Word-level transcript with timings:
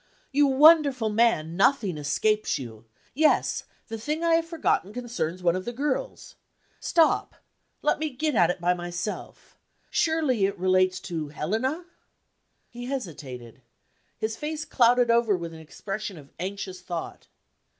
"You 0.31 0.47
wonderful 0.47 1.09
man! 1.09 1.55
Nothing 1.55 1.95
escapes 1.99 2.57
you. 2.57 2.85
Yes; 3.13 3.65
the 3.87 3.99
thing 3.99 4.23
I 4.23 4.33
have 4.33 4.47
forgotten 4.47 4.93
concerns 4.93 5.43
one 5.43 5.55
of 5.55 5.63
the 5.63 5.71
girls. 5.71 6.33
Stop! 6.79 7.35
Let 7.83 7.99
me 7.99 8.09
get 8.09 8.33
at 8.33 8.49
it 8.49 8.59
by 8.59 8.73
myself. 8.73 9.59
Surely 9.91 10.47
it 10.47 10.57
relates 10.57 10.99
to 11.01 11.27
Helena?" 11.27 11.85
He 12.67 12.85
hesitated; 12.85 13.61
his 14.17 14.35
face 14.35 14.65
clouded 14.65 15.11
over 15.11 15.37
with 15.37 15.53
an 15.53 15.59
expression 15.59 16.17
of 16.17 16.31
anxious 16.39 16.81
thought. 16.81 17.27